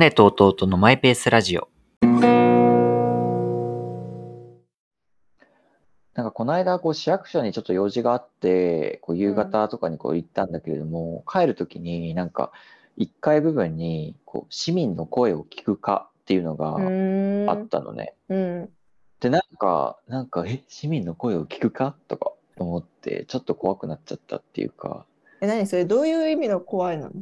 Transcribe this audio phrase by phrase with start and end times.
[0.00, 1.68] 姉と弟のマイペースラジオ。
[6.14, 12.50] なんかこの間、こう市役所にちょっと用事があって、こう夕方とかにこう行ったんだけれども、帰るときになんか
[12.96, 16.76] 1階部分にこう市民の声を聞くかっていうのが
[17.52, 18.14] あったのね。
[18.30, 18.70] うん。
[19.20, 25.04] で、なんか、なんか、え、市民の声を聞くかとか思って、ちょっと怖くなっちゃったっていうか、
[25.42, 27.12] え、何それどういう意味の怖いなの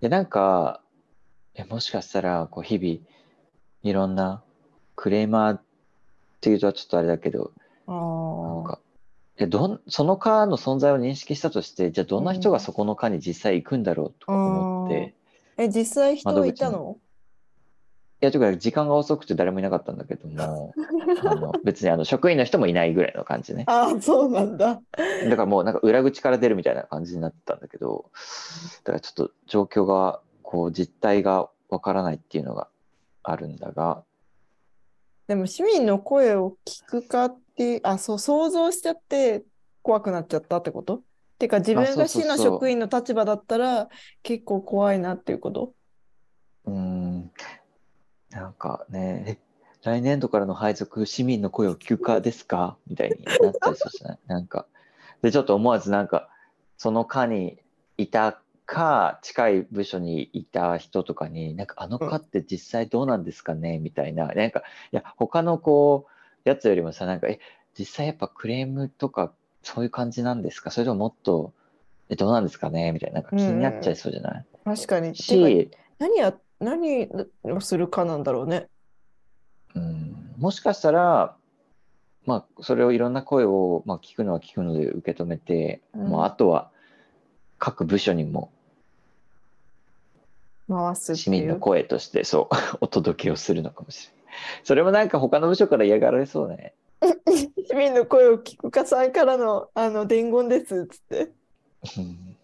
[0.00, 0.80] で、なんか、
[1.54, 2.98] え、もしかしたら、こう日々、
[3.82, 4.42] いろんな
[4.96, 5.62] クレーマーっ
[6.40, 7.52] ていうとはちょっとあれだけど、
[7.86, 8.64] なん。
[8.64, 8.80] か、
[9.36, 15.14] え、どん、その課の存在を認識したとして、じゃあどんな人がそこの課に実際行くんだろうとか思って、
[15.56, 16.98] え、実際人いたの？
[18.20, 20.72] いや、というか時間が遅くて誰もいなかったんだけども、
[21.24, 23.64] あの別にあの職員の人もいないぐらいの感じね。
[23.66, 24.80] ああ、そうなんだ。
[24.96, 28.10] だからもうなんか裏口から出るみたいな感じになってたんだけど、
[28.84, 32.68] だからちょっと状況が、こう実態がわからないっていうのが
[33.24, 34.04] あるんだが、
[35.26, 39.42] でも市民の声を聞くかって、あ、そう、想像しちゃって
[39.82, 41.02] 怖くなっちゃったってこと？
[41.38, 43.88] てか自まあ分が市の職員の立場だったら
[44.22, 45.72] 結構怖いなっていうこと？
[46.66, 47.32] うーん、
[48.30, 49.38] なんかね、え、
[49.82, 52.76] 来年度からの配属、市民の声を聞くかですか？
[52.86, 54.18] みたいになったりそうじゃない？
[54.26, 54.66] なんか、
[55.22, 56.28] で、ちょっと思わずなんか、
[56.76, 57.58] その課に
[57.96, 58.42] いた
[58.74, 63.78] か、近い部署にいた人とかに、なんか、あの課って実際どうなんですかね？
[63.78, 66.06] みたいな、なんか、いや、他のこ
[66.44, 67.38] う、やつよりもさ、なんか、え、
[67.78, 70.70] 実際やっぱクレームとか、そういう感じなんですか？
[70.70, 71.52] それとももっと、
[72.08, 72.92] え、どうなんですかね？
[72.92, 74.44] みたいな、なんか気になっちゃいそうじゃない？
[74.64, 75.14] 確かに。
[75.14, 77.08] し、何や、何
[77.44, 78.66] をするかなんだろうね。
[79.74, 81.36] うん、もしかしたら、
[82.26, 86.08] まあ、それをいろんな声を、まあ、聞くのは聞くので受け止めて、うん。
[86.08, 86.70] もうあとは
[87.58, 88.50] 各部署にも
[90.68, 91.56] 回す市民の。
[91.56, 94.34] 声としてそう お届けをするのかもしれない。
[94.64, 96.74] それもなんか他の部署から嫌がられそうね。
[97.66, 101.32] 市民の声を聞くかさんからの、あの伝言ですっつって。
[101.98, 102.34] うん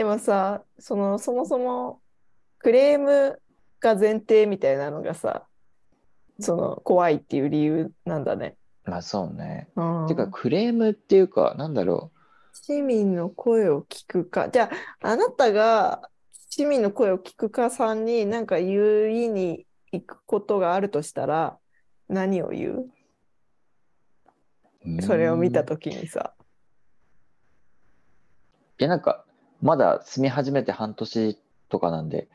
[0.00, 2.00] でもさ、そのそもそも
[2.58, 3.38] クレーム
[3.80, 5.46] が前提みたいなのがさ、
[6.38, 8.56] その怖いっていう理由なんだね。
[8.84, 9.68] まあそうね。
[9.76, 12.10] うんてかクレームっていうかなんだろ
[12.54, 14.48] 市民の声を聞くか。
[14.48, 14.70] じゃ
[15.02, 16.09] あ、あなたが
[16.50, 21.56] 市民の声を聞くかさんに何か言いに行くことがあるとしたら、
[22.08, 22.90] 何を言う？
[24.98, 25.02] う。
[25.02, 26.34] それを見たうんいときにさ。
[28.78, 29.24] やなんか
[29.62, 32.28] まだ住み始めて半年とかなんで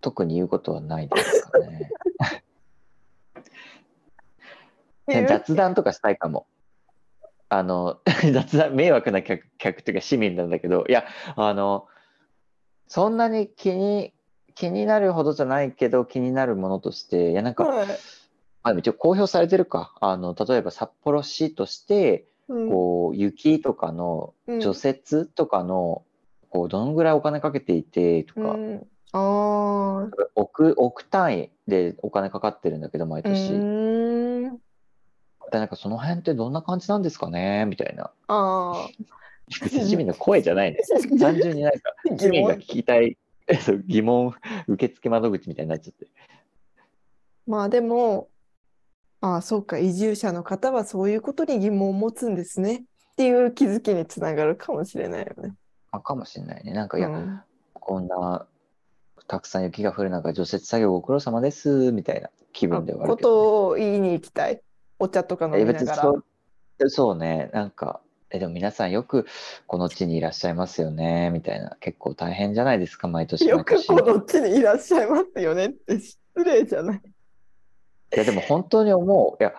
[0.00, 1.90] 特に言うことはないですかね。
[5.28, 6.48] 雑談とかしたいかも。
[7.48, 8.00] あの、
[8.32, 11.04] 雑談、迷惑な客、客っていうか市民なんだけど、いや、
[11.36, 11.86] あの、
[12.90, 14.12] そんなに気に、
[14.56, 17.86] 気になるほどじゃないけど、気になるものとして、いや、なんか、はい。
[18.64, 19.94] あ一応公表されてるか。
[20.00, 22.68] あの、例えば札幌市として、うん。
[22.68, 24.60] こう、雪とかのうん。
[24.60, 26.02] 除雪とかの、
[26.48, 28.86] こう、どのぐらいお金かけていてとか、うん。
[29.12, 33.52] ああ、億、億単位でお金かかってるんだけど、毎う年。
[35.52, 38.10] でなんかその辺ってどんな感じなんですかねみたいな。
[38.28, 38.88] あ
[39.50, 40.78] 市民の声じゃないね。
[41.18, 41.78] 単純になんか
[42.18, 43.18] 市民が聞きたい
[43.86, 44.34] 疑問
[44.68, 46.06] 受付窓口みたいになっちゃって。
[47.46, 48.28] まあでも、
[49.20, 54.56] ああ、そうか、移住者の方はそういうことに疑問を持つんですねっていう気づきにつながる。
[54.56, 55.54] かもしれないよね。
[55.90, 56.72] あ、かもしれないね。
[56.72, 57.40] なんかいや、うん
[57.74, 58.46] こんな
[59.26, 60.10] たくさん雪が降る。
[60.10, 63.16] 中除雪作業ご苦労様ですみたいな気分ではある。
[63.16, 63.34] けど、ね。
[63.34, 64.62] とを言いに行きたい。
[64.98, 65.96] お茶とか飲みながら。
[65.96, 66.24] そ
[66.78, 67.50] うそうね。
[67.52, 68.00] なんか
[68.32, 69.26] えでも皆さんよく
[69.66, 73.86] この地にいらっしゃいますよねみたいな結構大変じゃないですか毎年よ毎年。
[73.86, 77.02] くこの地にいらっしゃいますよねって失礼じゃない。
[78.12, 79.42] いやでも本当に思う。
[79.42, 79.52] いや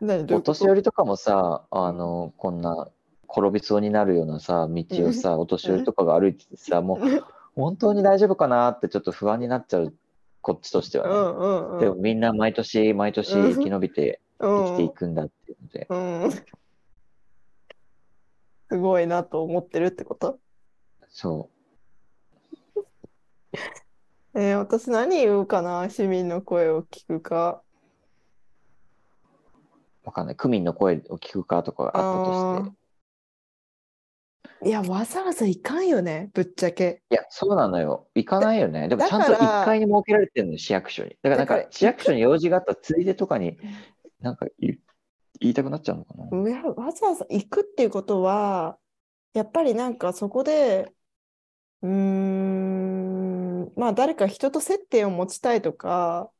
[0.00, 0.52] 何どういうこと？
[0.52, 2.88] お年寄りとかもさ、あの、こんな
[3.28, 7.24] 転びそうになるようなさ、道をさ、お年寄りとかが歩いててさ、もう
[7.54, 9.94] 本当に大丈夫かなってちょっと不安になっちゃう、
[10.42, 11.14] こっちとしてうはね。
[11.14, 11.80] んうんうん。
[11.80, 15.96] でもみんな毎年毎年生き延びて生きていくんだっていうので、う
[16.28, 16.30] ん。
[18.70, 18.78] うん。
[18.78, 20.38] すごいなと思ってるってこと？
[21.08, 21.50] そ
[24.34, 25.88] えー私何言うかな？
[25.88, 27.62] 市民の声を聞くか。
[30.04, 30.36] う、わかんない。
[30.36, 32.76] 区民の声を聞くかとかがあったとして。
[34.62, 37.02] いや、わざわざいかんよね、ぶっちゃけ。
[37.10, 38.08] いや、そうなのよ。
[38.14, 38.88] 行かないよね。
[38.88, 41.10] でもだちゃんとから1階に設けられてるのよ、市役所に。
[41.22, 43.58] だからなんだか市役所に用事があったついでとかに、
[44.20, 44.78] なんか言う
[45.40, 46.24] 言いたくなっちゃうのかな？
[46.76, 48.78] わざわざ行くっていうことは、
[49.34, 50.92] やっぱりなんかそこで、
[51.82, 56.30] うーん、ん、まあ誰か人と接点を持ちたいとか、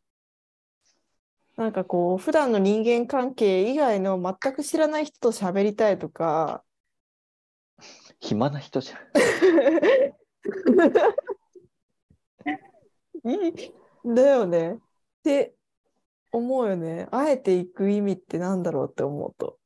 [1.57, 6.63] なんかこう、普段の人間関係以外の全く知らない人と喋りたいとか、
[8.21, 8.99] 暇な人じゃん。
[14.15, 14.75] だよね。
[14.75, 14.79] っ
[15.25, 15.56] て
[16.37, 17.09] 思うよね。
[17.11, 19.59] あえて行く意味ってなんだろうって思うと。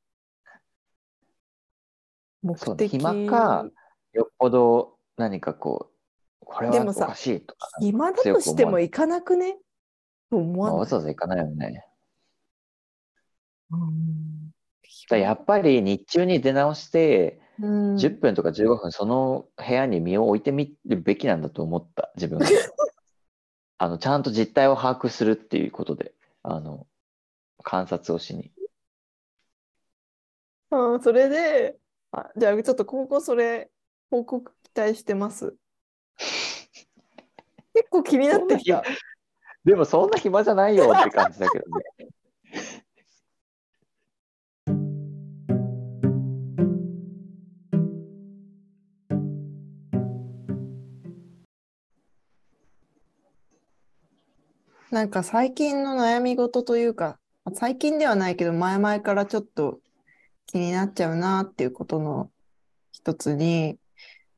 [2.42, 2.92] 目そうね的。
[2.92, 3.66] 暇か、
[4.12, 5.90] よっぽど何かこ
[6.42, 9.58] う、これはでもさおかしいとか、暇だとしてもい行かなくね？
[10.30, 10.80] と思まあ、わない？
[10.80, 11.86] わざわざ行かないよね。
[13.70, 14.50] うん
[15.10, 22.46] だやっぱり日中に出直して、うん10分とか15分その部屋に身を置いてみるべきなんだと思った、自分が。
[23.76, 26.86] あの、ちゃんと実態を把握するっていうことで、あの、
[27.62, 28.52] 観察をしに。
[30.70, 31.76] うん、それで、
[32.12, 33.70] あ、じゃあちょっと今後それ
[34.10, 35.56] 報告期待してます。
[37.74, 38.82] 結構気になってきた。
[39.64, 41.84] でもそんな暇じゃないよって感じだけどね。
[54.90, 57.18] なんか最近の悩み事というか、
[57.54, 59.78] 最近ではないけど前々からちょっと
[60.46, 62.30] 気になっちゃうなっていうことの
[62.90, 63.78] 一つに、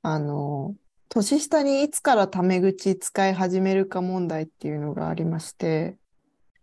[0.02, 0.75] あの、
[1.08, 5.96] 年下にいつからタメ口使い始めるか問題っていうのがありまして、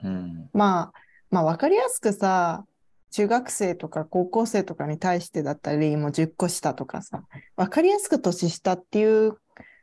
[0.03, 0.50] うん。
[0.53, 0.94] まあ、
[1.31, 2.65] まあ分かりやすくさ、
[3.12, 7.24] 中学生とか高校生とかに対してだったり、もう10個下とかさ、
[7.56, 9.38] 分かりやすく年下っていう、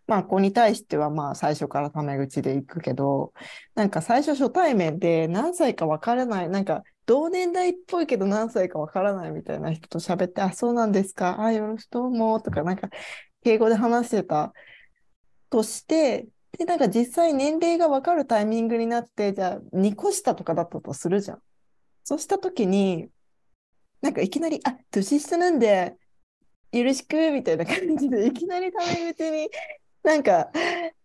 [0.06, 3.32] まあ子に対してはまあ最初からタメ口でいくけど、
[3.75, 12.88] なんか最初初対面で何歳か分からない、なんか同年代っぽいけど何歳か分からないみたいな人と喋って、あ、そうなんですか、あ、よろしくどうも、とかなんか
[13.43, 14.53] 敬語で話してた
[15.50, 16.29] として、
[16.59, 21.43] で、なんか実際年齢が分かるタイミングになって、じゃあ2個下とかだったとするじゃん。
[22.05, 23.09] そうしたときに、
[24.00, 25.97] なんかいきなり、あ、年下なんで、
[26.73, 29.49] よろしく、みたいな感じで、いきなりタメ口に、
[30.06, 30.53] なんか、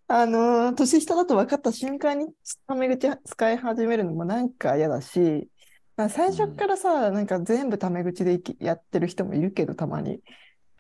[0.07, 2.27] あのー年下だと分かった瞬間に
[2.67, 5.49] タメ口使い始めるのもなんか嫌だし、
[5.97, 10.21] 最初からさ、なんか全部タメ口でやってる人もいるけど、たまに。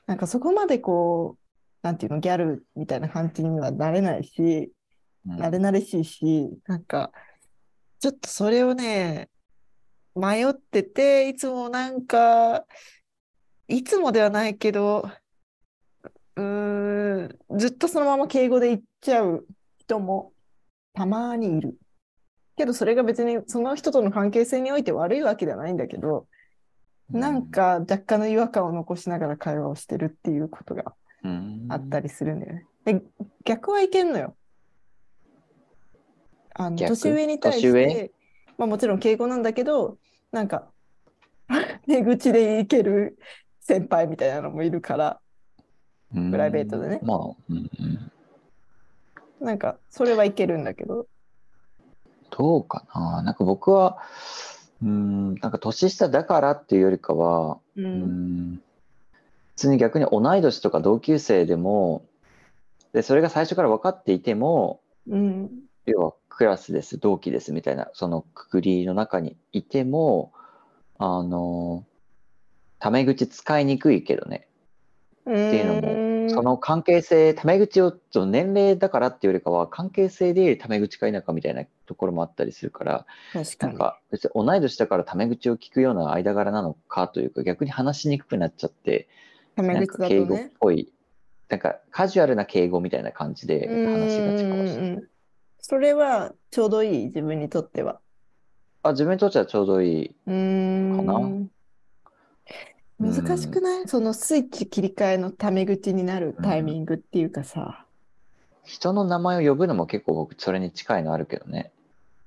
[0.05, 1.39] なんかそこまでこう、
[1.81, 4.71] なんていうの、ギャルみたいな感じにはなれないし、
[5.25, 7.11] うん慣れ慣れしいし、なんか、
[7.99, 9.29] ちょっとそれをね、
[10.15, 12.65] 迷ってて、いつもなんか、
[13.67, 15.09] いつもではないけど、
[16.35, 17.23] うー
[17.53, 19.45] ん、ずっとそのまま敬語で言っちゃう
[19.77, 20.33] 人も
[20.93, 21.77] たまにいる。
[22.57, 26.27] けどそれが別にその人との関係性において悪いわけではないんだけど、
[27.11, 30.93] なん、か若干の違和感を残しながら会話をしてるっていうことが
[31.23, 32.65] うんあったりするんだよね。
[32.85, 33.01] で、
[33.43, 34.35] 逆はいけんのよ。
[36.53, 36.89] あの、逆？
[36.95, 38.11] 年上に対して、
[38.57, 39.97] まあもちろん敬語なんだけど、
[40.31, 40.71] なんか、
[41.87, 43.17] 手口でいける
[43.59, 45.19] 先輩みたいなのもいるから、
[46.13, 46.99] ププライベートでね。
[47.03, 47.17] まあ、
[47.49, 51.07] うんうん、なんか、それはいけるんだけど、
[52.31, 53.21] どうかな。
[53.21, 53.97] なんか僕は、
[54.81, 58.61] うん、なんか年下だからっていうよりかは、う、うんん、
[59.49, 62.05] 普通に逆に同い年とか同級生でも、
[62.93, 65.49] で、それが最初から分かっていても、うん、
[65.85, 70.33] 要はクラスです、同期ですみたいな、そのくくりの中にいても、
[70.97, 71.85] あの、
[72.79, 74.47] タメ口使いにくいけどね、
[75.21, 83.73] っていうのもその関係性、タメ口を、その年齢だからっていうよりかは、関係性でタメ口か否かみたいなところもあったりするから、確かに。
[83.73, 89.07] なんか別に同い年だからタメ口を聞くような間柄なのかというか、逆に話しにくくなっちゃって、
[89.55, 90.51] タメ口だとか敬語っね。
[90.59, 90.93] ぽい、
[91.49, 95.07] なんかカジュアルな敬語みたいな感じでうん話しがちかもし
[95.59, 97.99] それはちょうどいい、自分にとっては。
[98.83, 100.15] あ、自分にとってはちょうどいい。
[100.25, 101.13] かな
[103.01, 103.87] 難しくない？
[103.87, 107.85] そのスイッチ切り替えのタメ口になるタイミングっていうかさ。
[108.63, 111.71] 人の名前を呼ぶのも結構僕それに近いのあるけどね。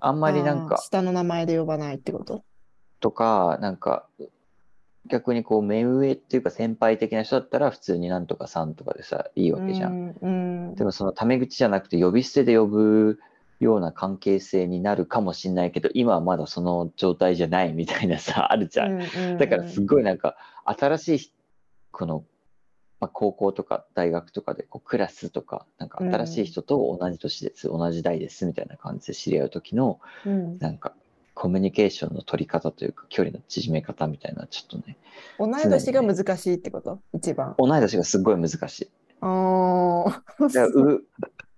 [0.00, 2.43] あんまりなんか、下の名前で呼ばないってこと？
[3.00, 4.07] とか、なんか、
[5.07, 10.09] 逆にこう目上っていうか先輩的な人だったら普通になんとかさんとかでさ、いいわけじゃん。
[10.09, 10.16] ん。
[10.21, 10.75] うん。
[10.75, 13.19] でもそのタメ口じゃなくて呼び捨てで呼ぶ
[13.61, 18.99] ような関係性になるかもしれないけど、今はまだその状態じゃないみたいなさ、あるじゃん。
[18.99, 21.33] んだからすごいなんか新しい
[21.90, 22.25] この、
[23.00, 30.59] まあ、高校とか大学とかでこうクラスとかなんか新しい人と同じ年です、同じ代ですみたいな感じで知り合う時のうん。
[30.59, 30.94] なんか
[31.35, 34.97] コミュニケーションの取り方というか距離の縮め方みたいなちょっとね
[35.38, 37.00] 同い年が難しいってこと？
[37.12, 37.56] 一番。
[37.59, 38.88] 同い年がすごい難しい。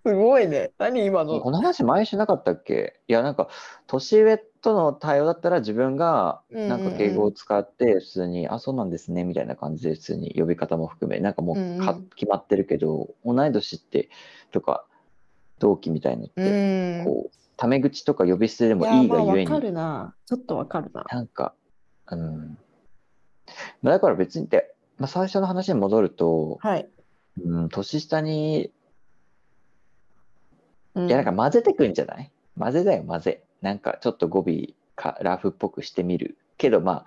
[0.07, 0.71] すごいね。
[0.79, 1.41] 何今の？
[1.41, 3.01] この話前しなかったっけ？
[3.09, 3.49] いや、なんか、
[3.89, 14.09] 年上との対応だったら自分が、なんか敬語を使って、普通に、あ、そうなんですね、みたいな感じで、普通に呼び方も含め、なんかもうか、決まってるけど、同い年って、
[14.53, 14.87] とか、
[15.59, 17.05] 同期みたいのっうて、ん。
[17.05, 20.15] こう、タメ口とか呼び捨てでもいや、いいがゆえまあわかに、るな。
[20.27, 21.05] ちょっとわかるな。
[21.11, 21.55] なんか、
[22.13, 22.59] うん。
[23.83, 26.89] まあだから別にで、まあ、最初の話に戻ると、はい。
[27.45, 28.76] うん、年下に、うん
[30.97, 32.31] いや、なんか混ぜてくんじゃない？
[32.59, 33.43] 混ぜだよ、混ぜ。
[33.61, 36.37] なんかちょっと語尾かラフっぽくしてみる。
[36.57, 37.05] けど、ま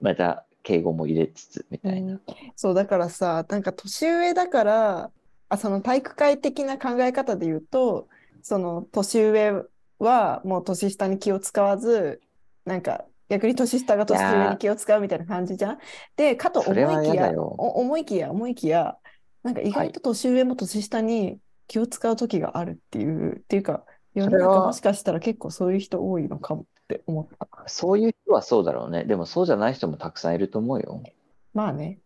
[0.00, 2.20] また敬語も入れつつみたいな。
[2.56, 5.10] そう、だからさ、なんか年上だから、
[5.48, 8.08] あ、その体育会的な考え方で言うと、
[8.42, 9.64] その年上
[9.98, 12.20] はもう年下に気を使わず、
[12.64, 15.78] なんか逆に年下が年上に気を使うみたいな感じじゃん？
[16.16, 18.98] で、かと思いきや、思いきや、思いきや、
[19.42, 27.46] なんか意外と年上も年下に気を使う時があるっていう、っていうか、世の中もしかしたら結構そういう人多いのかもって思った。
[27.66, 29.04] そういう人はそうだろうね。
[29.04, 31.02] でもそうじゃない人もたくさんいると思うよ。
[31.52, 31.98] まあね。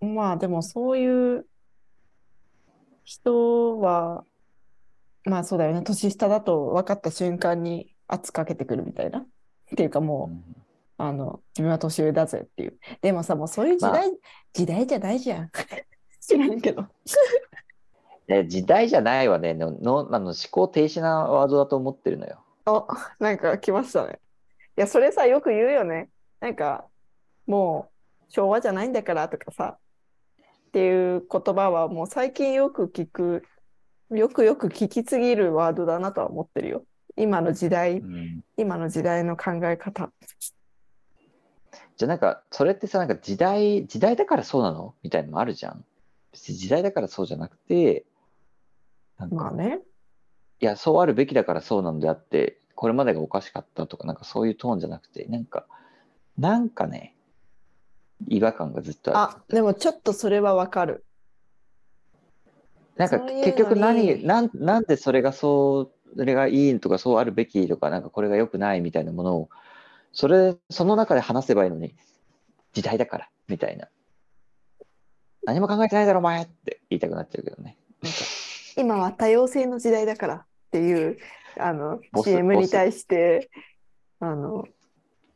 [0.00, 1.46] まあでもそういう
[3.04, 4.24] 人は、
[5.24, 5.82] まあそうだよね。
[5.82, 9.20] 年下だと分かった瞬間に圧かけてくるみたいな。
[9.20, 9.24] っ
[9.74, 10.62] ていうかもう、うん
[10.98, 12.78] あの、自分は年上だぜっていう。
[13.00, 14.08] でもさ、もうそういう時代、
[14.52, 15.50] 時代じゃないじゃん。
[16.22, 16.86] 知らんけど。
[18.28, 22.38] で時代じゃないわねののあの思考停止なワードだと思ってるのよ。
[22.64, 22.86] あ、
[23.18, 24.20] なんか来ましたね。
[24.76, 26.08] いや、それさ、よく言うよね。
[26.40, 26.86] なんか、
[27.46, 29.76] もう、昭和じゃないんだからとかさ、
[30.68, 33.44] っていう言葉はもう最近よく聞く、
[34.10, 36.84] よくよく聞きすぎるワードだなとは思ってるよ。
[37.16, 40.10] 今の時代う、ん今の時代の考え方。
[41.96, 44.94] じゃあなんかそれってさなんか時代時代だからそうなの？
[45.02, 45.84] みたいなのもあるじゃん。
[46.32, 48.04] 別に時代だからそうじゃなくて
[49.18, 49.80] なんか、まあね。
[50.60, 55.66] いやそうあるべきだからそうなんであってこれまでがおかしかったとかなんかそういうトーンじゃなくてなんか
[56.38, 57.14] なんかね
[58.28, 59.36] 違和感がずっとある。
[59.38, 61.04] あ、でもちょっとそれはわかる。
[62.96, 69.48] なんか結局何なんなんでそれがそうそれがいいとかそうあるべきとかなんかこれが良くないみたいなものを
[70.12, 71.94] それその中で話せばいいのに
[72.72, 73.88] 時代だからみたいな
[75.44, 77.76] 何も考えてないだろお前って言いたくなっちゃうけどね。
[78.76, 81.18] 今は多様性の時代だからっていう
[81.58, 83.50] あの CM に対して
[84.20, 84.66] あの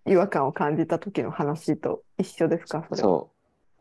[0.06, 3.08] 違和感を感じた時の話と一緒ですかそれは？
[3.08, 3.36] そう。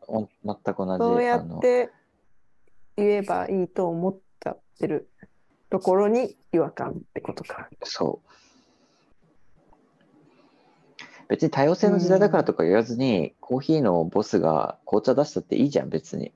[0.08, 1.90] お全く同じそうやって
[2.96, 5.08] 言えばいいと思っちゃってる
[5.68, 7.68] ところに違和感ってことか。
[7.82, 8.28] そう
[11.28, 16.32] 別に多様性の時代だからとか言わずに、コーヒーのボスが紅茶出したっていいじゃん別に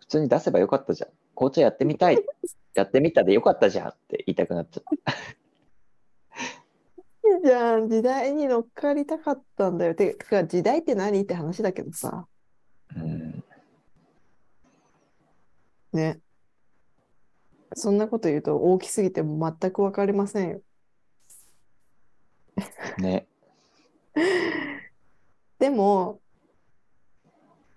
[0.00, 2.18] 普通に出せばよかったじゃん紅茶やってみたい
[2.74, 5.12] やってみたでよかったじゃんって言いたくなっちゃった
[7.26, 9.94] いいじゃん時代に乗っかりたかったんだよ。
[9.94, 12.26] てか時代って何って話だけどさ。
[12.94, 13.44] うん
[15.94, 16.20] ね。
[17.74, 20.60] そんなこと言うと大きすぎても全く分かりませんよ。
[22.98, 23.26] ね
[25.58, 26.20] でも、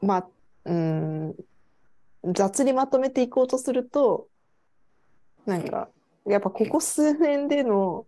[0.01, 0.29] まあ、
[0.65, 1.35] うん、
[2.33, 4.27] 雑にまとめていこうとすると、
[5.45, 5.89] なんか、
[6.25, 8.05] やっぱここ数年での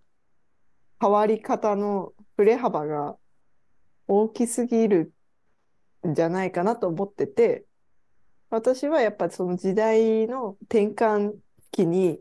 [1.00, 3.18] 変わり方の振れ幅が
[4.08, 5.14] 大きすぎる
[6.08, 7.66] んじゃないかなと思ってて、
[8.50, 11.36] 私はやっぱその時代の転換
[11.72, 12.20] 期に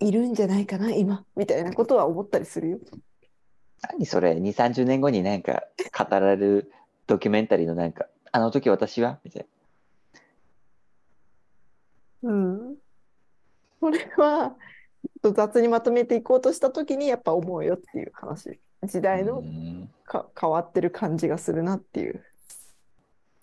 [0.00, 2.78] いるんじゃないかな、今、みたいなことは思ったりするよ。
[3.90, 5.64] 何それ？2 3 0年後になんか
[5.96, 6.72] 語られる
[7.06, 9.18] ドキュメンタリーのなんかあの時私は？
[9.24, 9.46] みたい
[12.22, 12.76] うん。
[13.80, 14.54] これは、
[15.22, 18.58] 雑にまとめていこうとしたときにやっぱ思うよっていう話。
[18.82, 22.24] 時な代のうんか変わってる感じがするなっていう。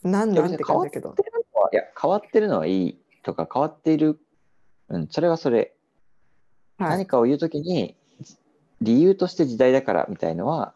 [0.03, 1.15] なんなんって感じだけど。
[1.71, 4.19] いや変わってるのはいいとか変わっている
[4.89, 5.73] うんそれはそれ
[6.79, 7.05] はい何。
[7.05, 7.95] かを言うときに
[8.81, 10.73] 理由として時代だからみたいのは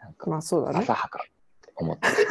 [0.00, 0.78] なんかまあそうだね。
[0.80, 1.26] 浅はかっ
[1.62, 2.14] て思ってる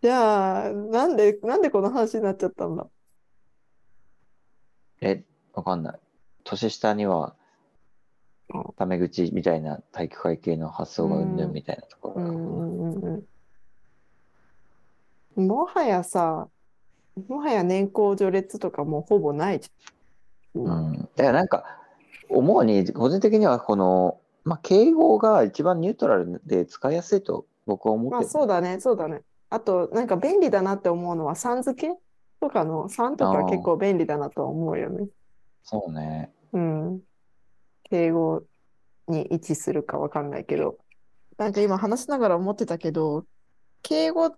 [0.00, 2.86] じゃあ、なんで、なんでこの話になっちゃったんだ？
[5.00, 6.00] えわかんない
[6.44, 7.34] 年下には
[8.54, 13.24] うんタメ口みたいな体育会系の発想がうんぬうんんみたいなところが、うんうんうん
[15.36, 15.46] うん。
[15.46, 16.48] もはやさ、
[17.28, 19.97] もはや年功序列とかもうほぼないじゃん。
[20.62, 21.64] う今ん、だからなんか
[22.28, 29.22] 思うに個人的にはこの、まあ、敬語が一番ニュートラルで使いやすいと僕は思ってまある、そうだね、そうだね。
[29.50, 31.94] あと、なんか便利だなって思うのは、さん付け
[32.40, 35.08] とかの、さんとか結構便利だなと思うよね。
[35.62, 36.32] そうね。
[36.52, 37.00] うん。
[37.84, 38.42] 敬語
[39.06, 40.78] に位置するかわかんないけど、
[41.36, 43.24] なんか今話しながら思ってたけど、
[43.82, 44.34] 敬語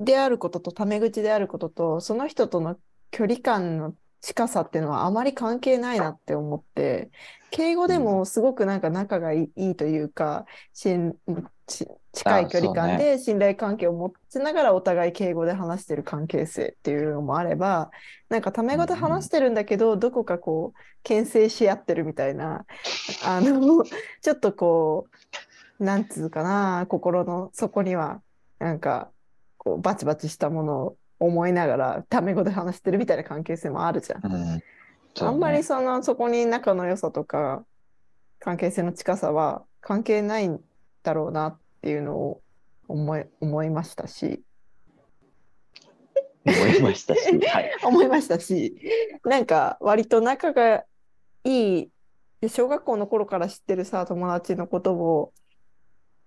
[0.00, 2.76] であることとタメ口であることと、その人との
[3.10, 7.10] 距離感の近さっていうのはあまり関係ないなって思って、
[7.50, 10.44] 敬語でもすごくなんか仲がいいというか、
[10.74, 11.16] しん
[11.66, 17.90] ち近い距離感で信頼関係を持ちながらお互い敬語で話してる関係性っていうのもあれば、
[18.28, 22.66] なんかタメ語で話してるんだけど、どこかこう、牽制し合ってるみたいな、
[23.24, 23.84] あの、
[24.20, 25.06] ちょっとこ
[25.80, 28.20] う、なんつうかな、心の底には、
[28.58, 29.10] なんか、
[29.58, 34.26] こう、バチバチしたものを思いながら、タメ語で話してるみたいな関係性もあるじゃん。
[34.26, 34.62] うん。
[35.14, 35.62] そうあんまりね。
[35.62, 37.64] その、そこに仲の良さとか、
[38.38, 40.60] 関係性の近さは関係ないん
[41.02, 42.40] だろうなっていうのを
[42.86, 44.42] 思い、思いましたし、
[46.44, 47.38] 思いましたし。
[47.46, 47.70] はい。
[47.84, 48.80] 思いましたし、
[49.24, 50.84] なんか割と仲が
[51.44, 51.90] いい、
[52.40, 55.32] で小学校の頃から知ってるさ、友達のことを、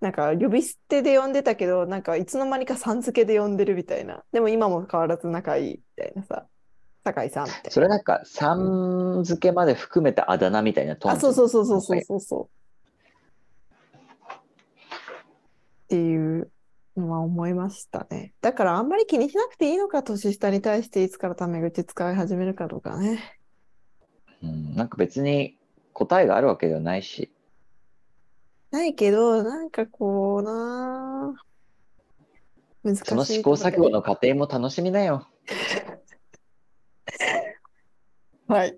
[0.02, 4.24] なんか呼び捨てで呼んでたけど、なんかいつの間にかさん付けで呼んでるみたいな。
[4.32, 6.44] でも今も変わらず仲いいみたいなさ、
[7.04, 7.70] 酒井さんって。
[7.70, 12.48] それなんか、さん付けまで含めたあだ名みたいなトーンあ、そうそうそうそうそうそうそう。
[15.84, 16.50] っていう
[16.96, 18.32] のは思いましたね。
[18.40, 23.38] だからあんまり気にしなくていいのか、年下に対していつからタメ口使い始めるかとかね。
[24.42, 25.56] うん、なんか別に
[25.92, 27.30] 答えがあるわけではないし。
[28.72, 31.34] ないけど、なんかこうな
[32.82, 35.28] 難しいその試行錯誤の過程も楽しみなよ。
[38.48, 38.76] はい。